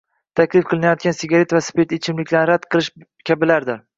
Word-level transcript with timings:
taklif 0.37 0.63
qilinayotgan 0.69 1.15
sigaret 1.17 1.53
va 1.57 1.61
spirtli 1.67 2.01
ichimlikni 2.01 2.43
rad 2.51 2.67
etish 2.75 2.91
kabilardir. 3.31 3.81